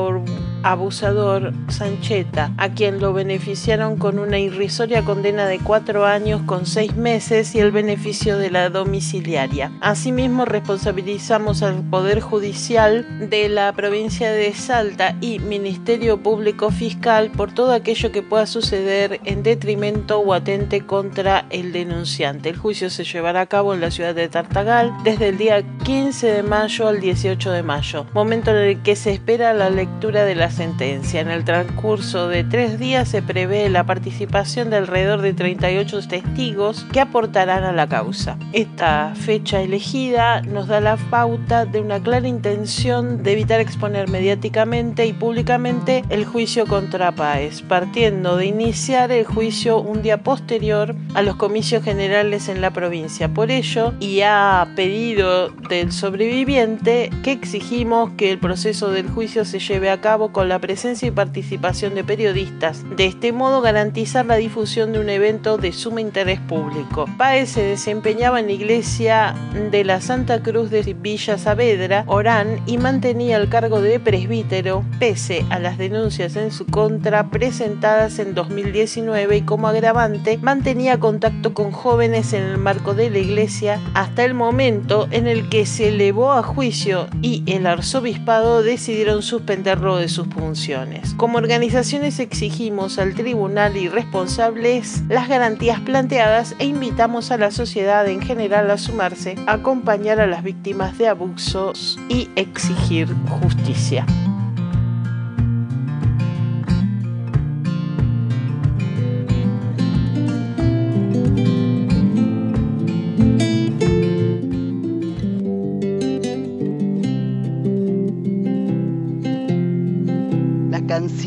abusador 0.64 1.54
Sancheta, 1.68 2.52
a 2.58 2.70
quien 2.70 3.00
lo 3.00 3.14
beneficiaron 3.14 3.98
con 3.98 4.20
una 4.20 4.40
irrisoria 4.40 5.04
condena 5.04 5.46
de 5.46 5.60
cuatro 5.60 6.06
años 6.06 6.42
con 6.46 6.66
seis 6.66 6.96
meses 6.96 7.56
y 7.56 7.60
el 7.60 7.72
beneficio 7.72 8.38
de 8.38 8.52
la 8.52 8.70
domiciliaria. 8.70 9.72
Asimismo, 9.82 10.46
responsabilizamos 10.46 11.64
al 11.64 11.84
Poder 11.90 12.20
Judicial 12.20 13.30
de 13.30 13.50
la 13.50 13.72
provincia 13.74 14.32
de 14.32 14.54
Salta 14.54 15.16
y 15.22 15.40
Ministerio 15.40 16.22
Público 16.22 16.72
Fiscal 16.72 17.32
por 17.32 17.54
todo 17.54 17.72
aquello 17.72 18.12
que 18.12 18.22
pueda 18.22 18.46
suceder 18.46 19.20
en 19.26 19.44
detrimento 19.44 20.20
o 20.20 20.34
atente 20.34 20.86
contra 20.86 21.46
el 21.50 21.72
denunciante. 21.72 22.50
El 22.50 22.58
juicio 22.58 22.90
se 22.90 23.04
llevará 23.04 23.42
a 23.42 23.46
cabo 23.46 23.74
en 23.74 23.82
la 23.82 23.92
ciudad 23.92 24.16
de 24.16 24.28
Tartagal 24.28 24.94
desde 25.04 25.30
el 25.30 25.38
día 25.38 25.64
15 25.84 26.28
de 26.28 26.44
mayo 26.44 26.88
al 26.88 27.00
18 27.00 27.52
de 27.52 27.64
mayo, 27.64 28.06
momento 28.14 28.52
en 28.52 28.58
el 28.58 28.82
que 28.82 28.96
se 28.96 29.12
espera 29.12 29.54
la 29.54 29.70
lectura 29.70 30.26
de 30.26 30.36
la 30.36 30.49
sentencia. 30.50 31.22
En 31.22 31.30
el 31.30 31.44
transcurso 31.44 32.28
de 32.28 32.44
tres 32.44 32.80
días 32.80 33.08
se 33.08 33.22
prevé 33.22 33.70
la 33.70 33.86
participación 33.86 34.70
de 34.70 34.78
alrededor 34.78 35.22
de 35.22 35.34
38 35.34 36.08
testigos 36.08 36.86
que 36.92 37.02
aportarán 37.02 37.64
a 37.64 37.72
la 37.72 37.88
causa. 37.88 38.38
Esta 38.54 39.14
fecha 39.16 39.62
elegida 39.62 40.42
nos 40.42 40.68
da 40.68 40.80
la 40.82 40.98
pauta 40.98 41.66
de 41.66 41.80
una 41.80 42.00
clara 42.00 42.28
intención 42.28 43.24
de 43.24 43.34
evitar 43.34 43.60
exponer 43.60 44.10
mediáticamente 44.10 45.06
y 45.06 45.14
públicamente 45.14 46.04
el 46.10 46.26
juicio 46.26 46.66
contra 46.66 47.12
Páez, 47.12 47.62
partiendo 47.62 48.38
de 48.38 48.46
iniciar 48.46 49.12
el 49.12 49.26
juicio 49.26 49.80
un 49.80 50.02
día 50.02 50.24
posterior 50.24 50.96
a 51.14 51.22
los 51.22 51.36
comicios 51.36 51.84
generales 51.84 52.50
en 52.50 52.62
la 52.62 52.72
provincia. 52.72 53.30
Por 53.34 53.52
ello, 53.52 53.94
y 54.00 54.22
a 54.22 54.68
pedido 54.76 55.50
del 55.70 55.92
sobreviviente, 55.92 57.10
que 57.24 57.32
exigimos 57.32 58.12
que 58.12 58.32
el 58.32 58.40
proceso 58.40 58.92
del 58.92 59.10
juicio 59.10 59.46
se 59.46 59.60
lleve 59.60 59.90
a 59.90 60.02
cabo 60.02 60.32
con 60.32 60.39
la 60.44 60.60
presencia 60.60 61.08
y 61.08 61.12
participación 61.12 61.96
de 61.96 62.04
periodistas. 62.04 62.84
De 62.96 63.06
este 63.06 63.32
modo 63.32 63.62
garantizar 63.62 64.26
la 64.26 64.36
difusión 64.36 64.94
de 64.94 65.00
un 65.00 65.10
evento 65.10 65.58
de 65.58 65.72
suma 65.72 66.02
interés 66.02 66.40
público. 66.40 67.06
Páez 67.18 67.52
se 67.52 67.64
desempeñaba 67.64 68.40
en 68.40 68.48
la 68.48 68.52
iglesia 68.54 69.36
de 69.72 69.84
la 69.84 70.02
Santa 70.02 70.42
Cruz 70.42 70.70
de 70.70 70.94
Villa 70.94 71.38
Saavedra, 71.38 72.04
Orán, 72.08 72.62
y 72.66 72.78
mantenía 72.78 73.38
el 73.38 73.50
cargo 73.50 73.82
de 73.82 74.00
presbítero, 74.00 74.84
pese 75.00 75.46
a 75.50 75.60
las 75.60 75.78
denuncias 75.78 76.36
en 76.36 76.52
su 76.52 76.66
contra 76.66 77.30
presentadas 77.30 78.20
en 78.20 78.34
2019 78.34 79.38
y 79.38 79.42
como 79.42 79.68
agravante 79.68 80.38
mantenía 80.42 81.00
contacto 81.00 81.54
con 81.54 81.72
jóvenes 81.72 82.34
en 82.34 82.44
el 82.44 82.58
marco 82.58 82.94
de 82.94 83.10
la 83.10 83.20
iglesia 83.20 83.80
hasta 83.94 84.24
el 84.24 84.34
momento 84.34 85.08
en 85.12 85.28
el 85.28 85.50
que 85.50 85.66
se 85.66 85.90
elevó 85.90 86.32
a 86.32 86.44
juicio 86.44 87.08
y 87.22 87.44
el 87.46 87.68
arzobispado 87.68 88.64
decidieron 88.64 89.22
suspenderlo 89.22 89.98
de 89.98 90.08
sus 90.08 90.28
funciones. 90.32 91.14
Como 91.16 91.38
organizaciones 91.38 92.20
exigimos 92.20 93.00
al 93.00 93.16
tribunal 93.16 93.78
y 93.78 93.90
responsables 93.90 95.04
las 95.10 95.28
garantías 95.28 95.80
planteadas 95.80 96.56
e 96.60 96.66
invitamos 96.66 97.32
a 97.32 97.38
la 97.38 97.52
sociedad 97.52 98.08
en 98.08 98.22
general 98.22 98.70
a 98.72 98.78
sumarse, 98.78 99.36
a 99.48 99.54
acompañar 99.54 100.20
a 100.20 100.28
las 100.28 100.44
víctimas 100.44 100.98
de 100.98 101.08
abusos 101.08 102.00
y 102.10 102.30
exigir 102.36 103.08
justicia. 103.42 104.06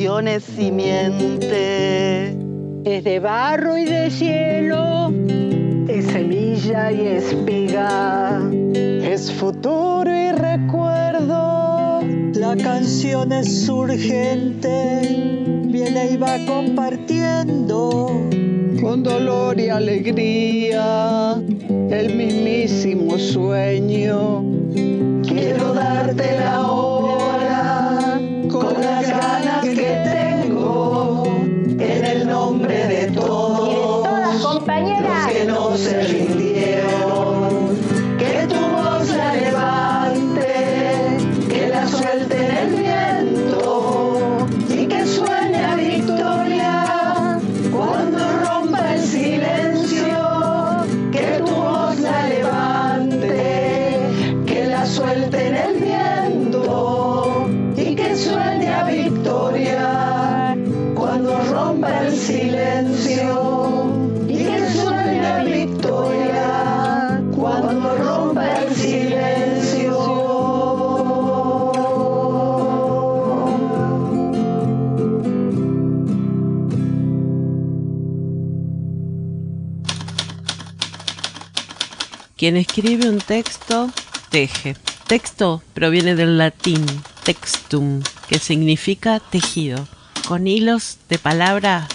La 0.03 0.09
canción 0.09 0.27
es 0.27 0.43
simiente. 0.43 2.37
Es 2.85 3.05
de 3.05 3.21
barro 3.21 3.79
y 3.79 3.85
de 3.85 4.11
cielo. 4.11 5.12
Es 5.87 6.07
semilla 6.07 6.91
y 6.91 7.07
espiga. 7.07 8.41
Es 8.75 9.31
futuro 9.31 10.11
y 10.11 10.33
recuerdo. 10.33 12.01
La 12.35 12.57
canción 12.57 13.31
es 13.31 13.69
urgente. 13.69 15.38
Viene 15.67 16.11
y 16.11 16.17
va 16.17 16.37
compartiendo. 16.49 18.09
Con 18.81 19.05
dolor 19.05 19.61
y 19.61 19.69
alegría, 19.69 21.41
el 21.91 22.17
mismísimo 22.17 23.21
sueño. 23.21 24.42
Que 35.79 36.22
Quien 82.43 82.57
escribe 82.57 83.09
un 83.09 83.19
texto, 83.19 83.89
teje. 84.29 84.75
Texto 85.07 85.63
proviene 85.75 86.17
del 86.17 86.39
latín 86.39 86.85
textum, 87.23 88.03
que 88.27 88.41
significa 88.41 89.21
tejido. 89.21 89.87
Con 90.27 90.49
hilos 90.49 90.99
de 91.09 91.19
palabra 91.19 91.87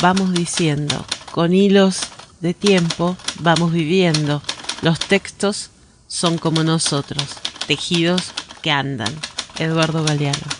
vamos 0.00 0.32
diciendo, 0.32 1.04
con 1.32 1.52
hilos 1.52 2.00
de 2.40 2.54
tiempo 2.54 3.18
vamos 3.40 3.72
viviendo. 3.72 4.40
Los 4.80 4.98
textos 5.00 5.68
son 6.08 6.38
como 6.38 6.64
nosotros, 6.64 7.22
tejidos 7.66 8.32
que 8.62 8.70
andan. 8.70 9.14
Eduardo 9.58 10.02
Galeano. 10.02 10.59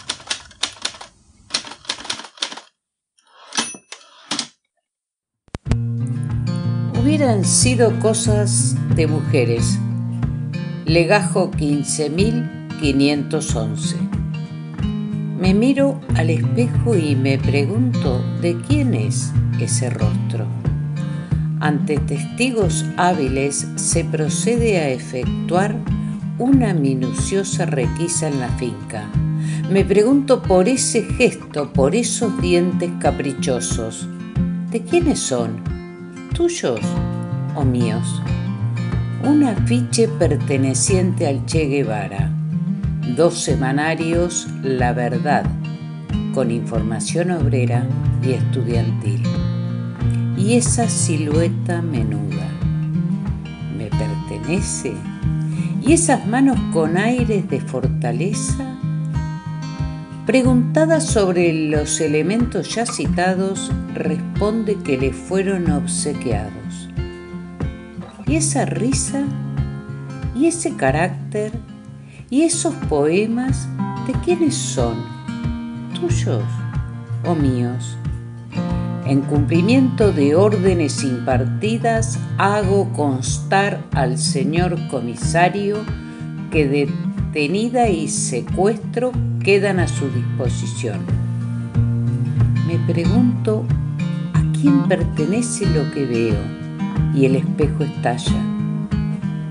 Hubieran 7.20 7.44
sido 7.44 8.00
cosas 8.00 8.74
de 8.96 9.06
mujeres. 9.06 9.78
Legajo 10.87 11.50
15511. 11.50 13.96
Me 15.38 15.52
miro 15.52 16.00
al 16.16 16.30
espejo 16.30 16.96
y 16.96 17.14
me 17.16 17.37
pregunto 17.37 18.24
de 18.40 18.56
quién 18.66 18.94
es 18.94 19.35
ese 19.61 19.90
rostro. 19.90 20.46
Ante 21.61 21.98
testigos 21.98 22.87
hábiles 22.96 23.68
se 23.74 24.02
procede 24.02 24.78
a 24.78 24.88
efectuar 24.88 25.76
una 26.38 26.72
minuciosa 26.72 27.66
requisa 27.66 28.28
en 28.28 28.40
la 28.40 28.48
finca. 28.48 29.04
Me 29.70 29.85
pregunto 29.85 30.42
por 30.42 30.70
ese 30.70 31.02
gesto, 31.02 31.70
por 31.70 31.94
esos 31.94 32.40
dientes 32.40 32.90
caprichosos. 32.98 34.09
¿De 34.70 34.80
quiénes 34.80 35.18
son? 35.18 35.62
¿Tuyos 36.33 36.80
o 37.54 37.64
míos? 37.64 38.22
Un 39.24 39.44
afiche 39.44 40.08
perteneciente 40.08 41.26
al 41.26 41.44
Che 41.46 41.66
Guevara. 41.66 42.30
Dos 43.16 43.38
semanarios 43.38 44.48
La 44.62 44.92
Verdad, 44.92 45.44
con 46.34 46.50
información 46.50 47.30
obrera 47.30 47.86
y 48.22 48.32
estudiantil. 48.32 49.22
Y 50.36 50.54
esa 50.54 50.88
silueta 50.88 51.82
menuda. 51.82 52.48
¿Me 53.76 53.86
pertenece? 53.86 54.94
y 55.82 55.92
esas 55.92 56.26
manos 56.26 56.58
con 56.72 56.96
aires 56.96 57.48
de 57.48 57.60
fortaleza? 57.60 58.76
Preguntada 60.26 61.00
sobre 61.00 61.52
los 61.52 62.00
elementos 62.00 62.74
ya 62.74 62.86
citados, 62.86 63.72
responde 63.94 64.76
que 64.76 64.98
le 64.98 65.12
fueron 65.12 65.70
obsequiados. 65.70 66.89
¿Y 68.30 68.36
esa 68.36 68.64
risa? 68.64 69.24
¿Y 70.36 70.46
ese 70.46 70.76
carácter? 70.76 71.50
¿Y 72.30 72.42
esos 72.42 72.72
poemas? 72.88 73.68
¿De 74.06 74.12
quiénes 74.24 74.54
son? 74.54 74.94
¿Tuyos 75.98 76.44
o 77.26 77.34
míos? 77.34 77.98
En 79.04 79.22
cumplimiento 79.22 80.12
de 80.12 80.36
órdenes 80.36 81.02
impartidas, 81.02 82.20
hago 82.38 82.92
constar 82.92 83.82
al 83.94 84.16
señor 84.16 84.78
comisario 84.90 85.78
que 86.52 86.68
detenida 86.68 87.88
y 87.88 88.06
secuestro 88.06 89.10
quedan 89.42 89.80
a 89.80 89.88
su 89.88 90.08
disposición. 90.08 91.00
Me 92.68 92.78
pregunto 92.86 93.64
a 94.34 94.42
quién 94.52 94.86
pertenece 94.86 95.66
lo 95.66 95.90
que 95.90 96.06
veo 96.06 96.59
y 97.14 97.26
el 97.26 97.36
espejo 97.36 97.84
estalla. 97.84 98.44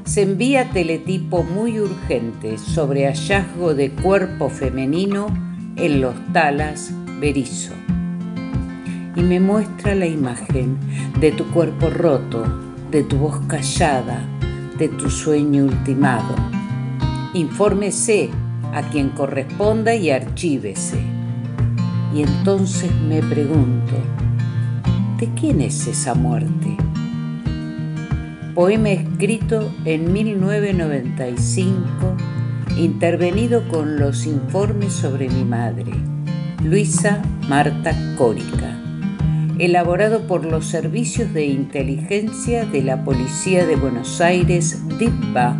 Se 0.05 0.23
envía 0.23 0.69
teletipo 0.71 1.43
muy 1.43 1.79
urgente 1.79 2.57
sobre 2.57 3.05
hallazgo 3.05 3.75
de 3.75 3.91
cuerpo 3.91 4.49
femenino 4.49 5.27
en 5.75 6.01
los 6.01 6.15
talas 6.33 6.91
Berizo 7.19 7.73
y 9.15 9.21
me 9.21 9.39
muestra 9.39 9.95
la 9.95 10.05
imagen 10.05 10.77
de 11.19 11.31
tu 11.31 11.45
cuerpo 11.51 11.89
roto, 11.89 12.43
de 12.89 13.03
tu 13.03 13.17
voz 13.17 13.39
callada, 13.47 14.23
de 14.77 14.87
tu 14.87 15.09
sueño 15.09 15.65
ultimado. 15.65 16.35
Infórmese 17.33 18.29
a 18.73 18.81
quien 18.83 19.09
corresponda 19.09 19.93
y 19.93 20.09
archívese. 20.09 21.01
Y 22.15 22.21
entonces 22.21 22.91
me 23.07 23.21
pregunto, 23.21 23.93
¿de 25.19 25.27
quién 25.33 25.61
es 25.61 25.85
esa 25.87 26.15
muerte? 26.15 26.77
Poema 28.59 28.89
escrito 28.89 29.71
en 29.85 30.11
1995, 30.11 31.87
intervenido 32.75 33.65
con 33.69 33.97
los 33.97 34.25
informes 34.25 34.91
sobre 34.91 35.29
mi 35.29 35.45
madre, 35.45 35.93
Luisa 36.61 37.21
Marta 37.47 37.95
Córica 38.17 38.77
elaborado 39.57 40.27
por 40.27 40.43
los 40.43 40.65
servicios 40.65 41.33
de 41.33 41.45
inteligencia 41.45 42.65
de 42.65 42.83
la 42.83 43.05
Policía 43.05 43.65
de 43.65 43.77
Buenos 43.77 44.19
Aires, 44.19 44.85
DIPA, 44.99 45.55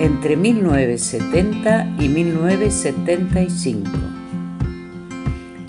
entre 0.00 0.36
1970 0.36 1.94
y 2.00 2.08
1975. 2.08 3.88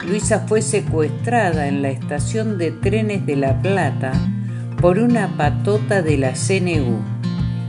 Luisa 0.07 0.45
fue 0.47 0.63
secuestrada 0.63 1.67
en 1.67 1.83
la 1.83 1.89
estación 1.89 2.57
de 2.57 2.71
trenes 2.71 3.27
de 3.27 3.35
La 3.35 3.61
Plata 3.61 4.13
por 4.81 4.99
una 4.99 5.37
patota 5.37 6.01
de 6.01 6.17
la 6.17 6.33
CNU 6.33 6.99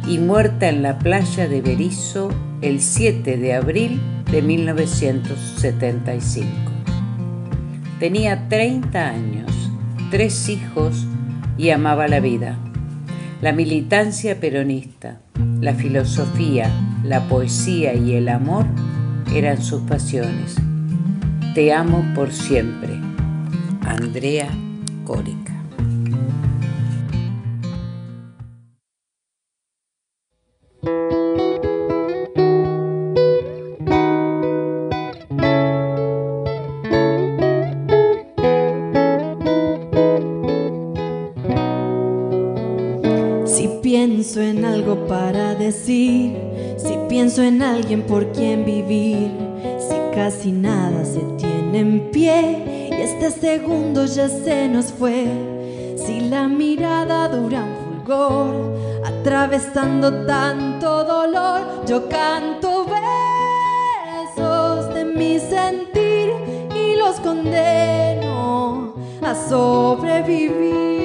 y 0.07 0.19
muerta 0.19 0.69
en 0.69 0.83
la 0.83 0.99
playa 0.99 1.47
de 1.49 1.63
Berizo 1.63 2.31
el 2.63 2.81
7 2.81 3.37
de 3.37 3.55
abril 3.55 4.01
de 4.31 4.43
1975. 4.43 6.49
Tenía 7.99 8.49
30 8.49 9.09
años 9.09 9.49
tres 10.11 10.49
hijos 10.49 11.07
y 11.57 11.71
amaba 11.71 12.09
la 12.09 12.21
vida. 12.21 12.59
La 13.41 13.53
militancia 13.53 14.41
peronista, 14.41 15.21
la 15.61 15.75
filosofía, 15.75 16.71
la 17.05 17.29
poesía 17.29 17.95
y 17.95 18.15
el 18.15 18.29
amor 18.29 18.67
eran 19.35 19.63
sus 19.63 19.83
pasiones. 19.83 20.57
Te 21.55 21.73
amo 21.73 22.05
por 22.15 22.33
siempre. 22.33 22.99
Andrea 23.83 24.49
Córica. 25.05 25.48
Alguien 47.89 48.03
por 48.07 48.31
quien 48.33 48.67
vivir, 48.67 49.31
si 49.79 49.97
casi 50.15 50.53
nada 50.53 51.07
se 51.07 51.21
tiene 51.39 51.79
en 51.79 52.11
pie 52.11 52.91
y 52.91 53.01
este 53.01 53.31
segundo 53.31 54.05
ya 54.05 54.29
se 54.29 54.69
nos 54.69 54.93
fue, 54.93 55.25
si 55.97 56.21
la 56.29 56.49
mirada 56.49 57.29
dura 57.29 57.65
un 57.65 58.05
fulgor, 58.05 58.77
atravesando 59.07 60.27
tanto 60.27 61.03
dolor, 61.05 61.63
yo 61.87 62.07
canto 62.11 62.85
versos 64.37 64.93
de 64.93 65.07
mi 65.07 65.39
sentir 65.39 66.33
y 66.77 66.95
los 66.95 67.19
condeno 67.21 68.93
a 69.23 69.35
sobrevivir. 69.49 70.98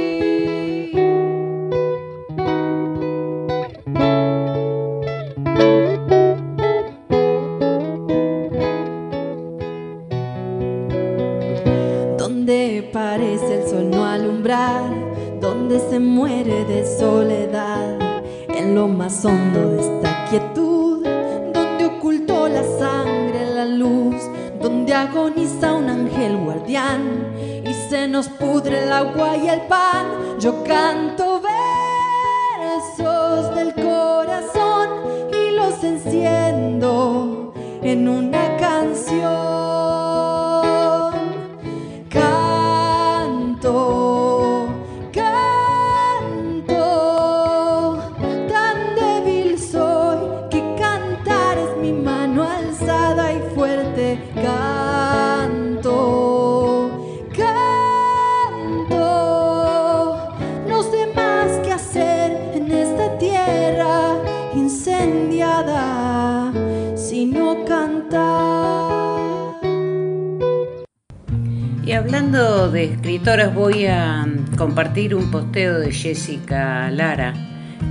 Escritoras, 73.04 73.54
voy 73.54 73.86
a 73.86 74.26
compartir 74.58 75.14
un 75.14 75.30
posteo 75.30 75.78
de 75.78 75.92
Jessica 75.92 76.90
Lara 76.90 77.34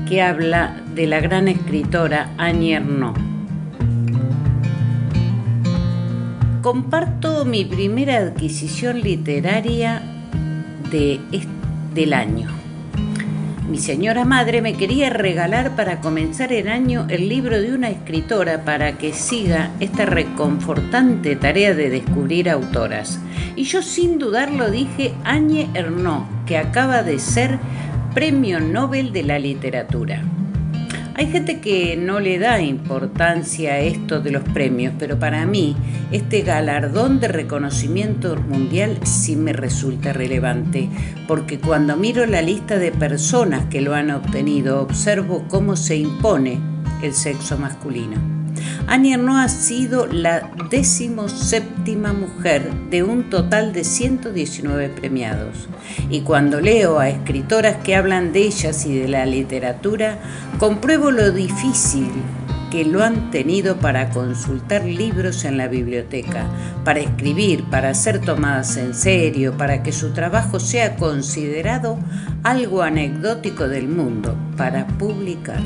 que 0.09 0.23
habla 0.23 0.81
de 0.95 1.07
la 1.07 1.21
gran 1.21 1.49
escritora 1.49 2.31
Annie 2.39 2.77
Ernaux. 2.77 3.21
Comparto 6.63 7.45
mi 7.45 7.67
primera 7.67 8.17
adquisición 8.17 9.03
literaria 9.03 10.01
de, 10.91 11.21
del 11.95 12.15
año. 12.15 12.49
Mi 13.69 13.77
señora 13.77 14.25
madre 14.25 14.63
me 14.63 14.73
quería 14.79 15.11
regalar 15.11 15.77
para 15.77 16.01
comenzar 16.01 16.55
el 16.55 16.69
año 16.69 17.05
el 17.11 17.29
libro 17.29 17.61
de 17.61 17.75
una 17.75 17.91
escritora 17.91 18.65
para 18.65 18.97
que 18.97 19.13
siga 19.13 19.73
esta 19.79 20.07
reconfortante 20.07 21.37
tarea 21.37 21.75
de 21.75 21.91
descubrir 21.91 22.49
autoras. 22.49 23.21
Y 23.55 23.65
yo 23.65 23.83
sin 23.83 24.19
dudarlo 24.19 24.71
dije 24.71 25.15
Annie 25.25 25.69
Ernaux, 25.75 26.27
que 26.47 26.57
acaba 26.57 27.03
de 27.03 27.19
ser 27.19 27.59
Premio 28.15 28.61
Nobel 28.61 29.13
de 29.13 29.23
la 29.23 29.39
Literatura. 29.39 30.23
Hay 31.15 31.31
gente 31.31 31.61
que 31.61 31.97
no 31.97 32.21
le 32.21 32.39
da 32.39 32.63
importancia 32.63 33.75
a 33.75 33.79
esto 33.81 34.21
de 34.21 34.31
los 34.31 34.43
premios, 34.43 34.95
pero 34.99 35.19
para 35.19 35.45
mí 35.45 35.77
este 36.11 36.41
galardón 36.41 37.21
de 37.21 37.29
reconocimiento 37.29 38.37
mundial 38.37 38.99
sí 39.05 39.37
me 39.37 39.53
resulta 39.53 40.15
relevante, 40.15 40.89
porque 41.29 41.59
cuando 41.59 41.99
miro 41.99 42.25
la 42.25 42.41
lista 42.41 42.79
de 42.79 42.93
personas 42.93 43.67
que 43.67 43.83
lo 43.83 43.95
han 43.95 44.11
obtenido, 44.11 44.81
observo 44.81 45.45
cómo 45.49 45.77
se 45.77 45.97
impone 45.97 46.59
el 47.03 47.13
sexo 47.13 47.59
masculino. 47.59 48.32
Annie 48.87 49.15
Ernaux 49.15 49.39
ha 49.39 49.49
sido 49.49 50.07
la 50.07 50.51
séptima 51.29 52.13
mujer 52.13 52.71
de 52.91 53.03
un 53.03 53.31
total 53.31 53.73
de 53.73 53.85
119 53.85 54.89
premiados. 54.89 55.69
Y 56.11 56.21
cuando 56.21 56.61
leo 56.61 56.99
a 56.99 57.09
escritoras 57.09 57.77
que 57.85 57.97
hablan 57.97 58.33
de 58.33 58.43
ellas 58.43 58.85
y 58.87 58.99
de 58.99 59.09
la 59.09 59.27
literatura, 59.27 60.19
compruebo 60.59 61.11
lo 61.11 61.31
difícil 61.31 62.11
que 62.73 62.87
lo 62.87 63.05
han 63.05 63.31
tenido 63.31 63.77
para 63.77 64.09
consultar 64.09 64.87
libros 64.87 65.45
en 65.45 65.59
la 65.59 65.69
biblioteca, 65.69 66.47
para 66.85 67.01
escribir, 67.01 67.65
para 67.65 67.93
ser 67.93 68.21
tomadas 68.21 68.79
en 68.79 68.95
serio, 68.95 69.59
para 69.59 69.83
que 69.83 69.93
su 69.93 70.15
trabajo 70.15 70.59
sea 70.59 70.97
considerado 70.97 71.99
algo 72.43 72.83
anecdótico 72.83 73.69
del 73.69 73.89
mundo, 73.89 74.35
para 74.57 74.87
publicar. 74.87 75.61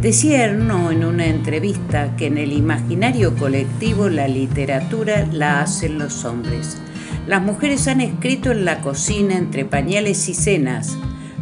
Decía 0.00 0.44
Erno 0.44 0.90
en 0.90 1.04
una 1.04 1.26
entrevista 1.26 2.16
que 2.16 2.26
en 2.26 2.38
el 2.38 2.52
imaginario 2.52 3.36
colectivo 3.36 4.08
la 4.08 4.26
literatura 4.26 5.28
la 5.30 5.60
hacen 5.60 5.98
los 5.98 6.24
hombres. 6.24 6.78
Las 7.26 7.42
mujeres 7.42 7.86
han 7.86 8.00
escrito 8.00 8.50
en 8.50 8.64
la 8.64 8.80
cocina 8.80 9.36
entre 9.36 9.64
pañales 9.64 10.28
y 10.28 10.34
cenas. 10.34 10.96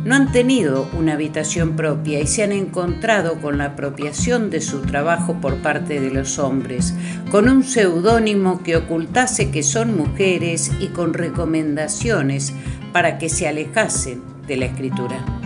No 0.05 0.15
han 0.15 0.33
tenido 0.33 0.89
una 0.99 1.15
habitación 1.15 1.77
propia 1.77 2.21
y 2.21 2.27
se 2.27 2.43
han 2.43 2.53
encontrado 2.53 3.41
con 3.41 3.57
la 3.57 3.67
apropiación 3.67 4.51
de 4.51 4.61
su 4.61 4.81
trabajo 4.81 5.41
por 5.41 5.57
parte 5.59 6.01
de 6.01 6.11
los 6.11 6.39
hombres, 6.39 6.95
con 7.31 7.49
un 7.49 7.65
seudónimo 7.65 8.63
que 8.63 8.77
ocultase 8.77 9.51
que 9.51 9.63
son 9.63 9.97
mujeres 9.97 10.71
y 10.81 10.89
con 10.89 11.15
recomendaciones 11.15 12.53
para 12.93 13.17
que 13.17 13.29
se 13.29 13.49
alejasen 13.49 14.23
de 14.47 14.57
la 14.57 14.67
escritura. 14.67 15.40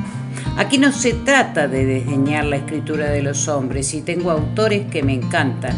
Aquí 0.57 0.79
no 0.79 0.93
se 0.93 1.15
trata 1.15 1.67
de 1.67 1.85
desdeñar 1.85 2.45
la 2.45 2.57
escritura 2.57 3.11
de 3.11 3.23
los 3.23 3.49
hombres 3.49 3.93
y 3.93 4.03
tengo 4.03 4.31
autores 4.31 4.87
que 4.87 5.03
me 5.03 5.13
encantan, 5.13 5.75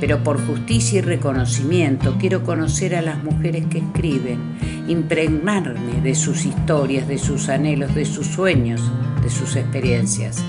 pero 0.00 0.24
por 0.24 0.44
justicia 0.44 0.98
y 0.98 1.02
reconocimiento 1.02 2.16
quiero 2.18 2.42
conocer 2.42 2.96
a 2.96 3.02
las 3.02 3.22
mujeres 3.22 3.66
que 3.66 3.78
escriben, 3.78 4.40
impregnarme 4.88 6.00
de 6.02 6.16
sus 6.16 6.44
historias, 6.44 7.06
de 7.06 7.18
sus 7.18 7.48
anhelos, 7.48 7.94
de 7.94 8.04
sus 8.04 8.26
sueños, 8.26 8.82
de 9.22 9.30
sus 9.30 9.54
experiencias, 9.54 10.42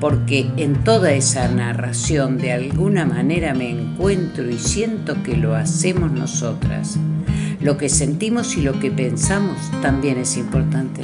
porque 0.00 0.50
en 0.56 0.82
toda 0.82 1.12
esa 1.12 1.46
narración 1.46 2.38
de 2.38 2.50
alguna 2.50 3.04
manera 3.04 3.54
me 3.54 3.70
encuentro 3.70 4.50
y 4.50 4.58
siento 4.58 5.22
que 5.22 5.36
lo 5.36 5.54
hacemos 5.54 6.10
nosotras. 6.10 6.98
Lo 7.60 7.76
que 7.76 7.88
sentimos 7.88 8.56
y 8.56 8.62
lo 8.62 8.80
que 8.80 8.90
pensamos 8.90 9.58
también 9.80 10.18
es 10.18 10.36
importante. 10.36 11.02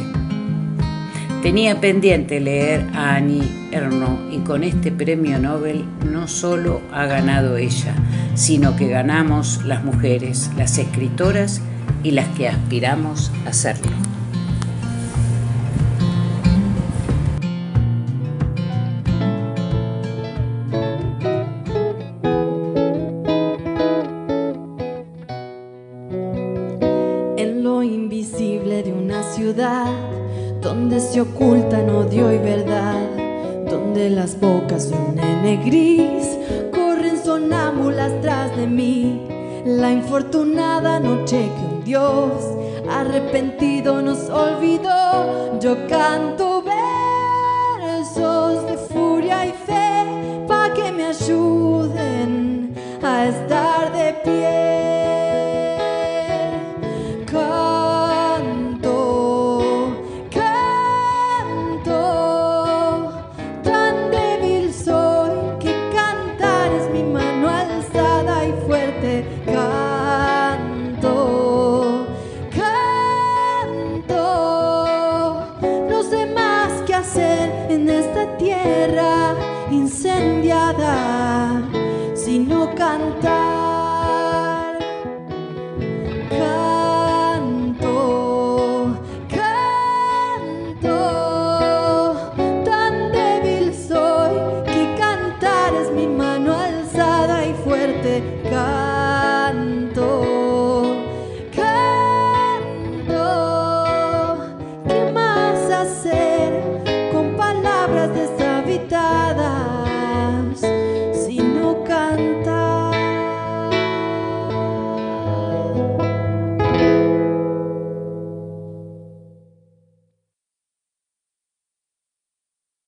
Tenía 1.43 1.81
pendiente 1.81 2.41
leer 2.41 2.85
a 2.95 3.15
Annie 3.15 3.49
Ernaux 3.71 4.19
y 4.33 4.39
con 4.39 4.65
este 4.65 4.91
premio 4.91 5.39
Nobel 5.39 5.85
no 6.05 6.27
solo 6.27 6.83
ha 6.93 7.07
ganado 7.07 7.57
ella, 7.57 7.95
sino 8.35 8.75
que 8.75 8.89
ganamos 8.89 9.65
las 9.65 9.85
mujeres, 9.85 10.51
las 10.57 10.79
escritoras 10.79 11.61
y 12.03 12.11
las 12.11 12.27
que 12.37 12.49
aspiramos 12.49 13.31
a 13.47 13.53
serlo. 13.53 14.18